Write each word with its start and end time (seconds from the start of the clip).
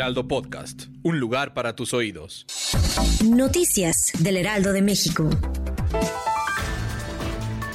Heraldo 0.00 0.28
Podcast, 0.28 0.84
un 1.02 1.18
lugar 1.18 1.54
para 1.54 1.74
tus 1.74 1.92
oídos. 1.92 2.46
Noticias 3.24 4.12
del 4.20 4.36
Heraldo 4.36 4.72
de 4.72 4.80
México. 4.80 5.28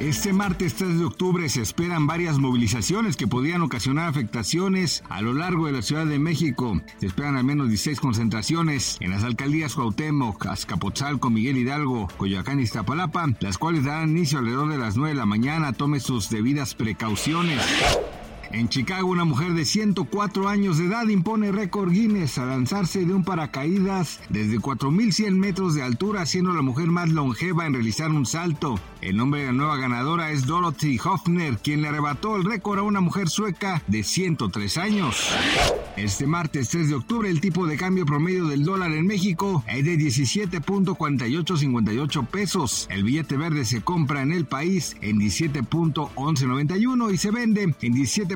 Este 0.00 0.32
martes 0.32 0.72
3 0.76 0.98
de 0.98 1.04
octubre 1.04 1.46
se 1.50 1.60
esperan 1.60 2.06
varias 2.06 2.38
movilizaciones 2.38 3.18
que 3.18 3.26
podrían 3.26 3.60
ocasionar 3.60 4.08
afectaciones 4.08 5.04
a 5.10 5.20
lo 5.20 5.34
largo 5.34 5.66
de 5.66 5.72
la 5.72 5.82
Ciudad 5.82 6.06
de 6.06 6.18
México. 6.18 6.80
Se 6.98 7.04
esperan 7.08 7.36
al 7.36 7.44
menos 7.44 7.68
16 7.68 8.00
concentraciones 8.00 8.96
en 9.00 9.10
las 9.10 9.22
alcaldías 9.22 9.74
Cuauhtémoc, 9.74 10.46
Azcapotzalco, 10.46 11.28
Miguel 11.28 11.58
Hidalgo, 11.58 12.08
Coyoacán 12.16 12.60
y 12.60 12.62
Iztapalapa, 12.62 13.26
las 13.40 13.58
cuales 13.58 13.84
darán 13.84 14.16
inicio 14.16 14.38
alrededor 14.38 14.70
de 14.70 14.78
las 14.78 14.96
9 14.96 15.10
de 15.10 15.16
la 15.18 15.26
mañana. 15.26 15.74
Tome 15.74 16.00
sus 16.00 16.30
debidas 16.30 16.74
precauciones. 16.74 17.60
En 18.52 18.68
Chicago, 18.68 19.08
una 19.08 19.24
mujer 19.24 19.54
de 19.54 19.64
104 19.64 20.48
años 20.48 20.78
de 20.78 20.84
edad 20.86 21.08
impone 21.08 21.50
récord 21.50 21.90
Guinness 21.92 22.38
a 22.38 22.44
lanzarse 22.46 23.04
de 23.04 23.12
un 23.12 23.24
paracaídas 23.24 24.20
desde 24.28 24.58
4.100 24.60 25.32
metros 25.32 25.74
de 25.74 25.82
altura, 25.82 26.24
siendo 26.26 26.54
la 26.54 26.62
mujer 26.62 26.86
más 26.86 27.08
longeva 27.10 27.66
en 27.66 27.74
realizar 27.74 28.12
un 28.12 28.24
salto. 28.24 28.78
El 29.00 29.16
nombre 29.16 29.40
de 29.40 29.46
la 29.48 29.52
nueva 29.52 29.76
ganadora 29.78 30.30
es 30.30 30.46
Dorothy 30.46 30.96
Hoffner, 31.04 31.58
quien 31.58 31.82
le 31.82 31.88
arrebató 31.88 32.36
el 32.36 32.44
récord 32.44 32.78
a 32.78 32.82
una 32.84 33.00
mujer 33.00 33.28
sueca 33.28 33.82
de 33.88 34.04
103 34.04 34.76
años. 34.78 35.28
Este 35.96 36.26
martes 36.26 36.68
3 36.68 36.88
de 36.90 36.94
octubre, 36.94 37.28
el 37.30 37.40
tipo 37.40 37.66
de 37.66 37.76
cambio 37.76 38.06
promedio 38.06 38.46
del 38.46 38.62
dólar 38.64 38.92
en 38.92 39.04
México 39.06 39.64
es 39.66 39.84
de 39.84 39.96
17.4858 39.98 42.26
pesos. 42.26 42.86
El 42.90 43.02
billete 43.02 43.36
verde 43.36 43.64
se 43.64 43.80
compra 43.80 44.22
en 44.22 44.30
el 44.32 44.44
país 44.46 44.96
en 45.00 45.18
17.1191 45.18 47.12
y 47.12 47.16
se 47.16 47.30
vende 47.32 47.74
en 47.80 47.92
17. 47.92 48.35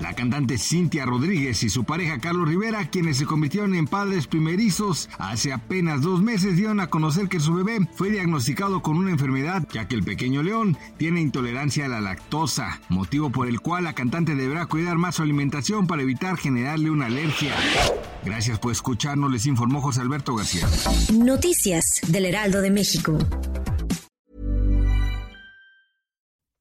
La 0.00 0.14
cantante 0.14 0.56
Cintia 0.56 1.04
Rodríguez 1.04 1.62
y 1.62 1.68
su 1.68 1.84
pareja 1.84 2.18
Carlos 2.20 2.48
Rivera, 2.48 2.88
quienes 2.88 3.18
se 3.18 3.26
convirtieron 3.26 3.74
en 3.74 3.86
padres 3.86 4.26
primerizos 4.26 5.10
hace 5.18 5.52
apenas 5.52 6.00
dos 6.00 6.22
meses, 6.22 6.56
dieron 6.56 6.80
a 6.80 6.86
conocer 6.88 7.28
que 7.28 7.38
su 7.38 7.52
bebé 7.52 7.86
fue 7.94 8.10
diagnosticado 8.10 8.80
con 8.82 8.96
una 8.96 9.10
enfermedad, 9.10 9.68
ya 9.72 9.88
que 9.88 9.94
el 9.96 10.02
pequeño 10.02 10.42
león 10.42 10.78
tiene 10.96 11.20
intolerancia 11.20 11.84
a 11.84 11.88
la 11.88 12.00
lactosa, 12.00 12.80
motivo 12.88 13.30
por 13.30 13.46
el 13.48 13.60
cual 13.60 13.84
la 13.84 13.92
cantante 13.92 14.34
deberá 14.34 14.66
cuidar 14.66 14.96
más 14.96 15.16
su 15.16 15.22
alimentación 15.22 15.86
para 15.86 16.02
evitar 16.02 16.38
generarle 16.38 16.90
una 16.90 17.06
alergia. 17.06 17.54
Gracias 18.24 18.58
por 18.58 18.72
escucharnos, 18.72 19.30
les 19.30 19.44
informó 19.44 19.82
José 19.82 20.00
Alberto 20.00 20.34
García. 20.34 20.66
Noticias 21.12 22.00
del 22.08 22.24
Heraldo 22.24 22.62
de 22.62 22.70
México. 22.70 23.18